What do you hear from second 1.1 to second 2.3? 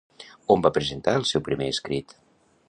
el seu primer escrit?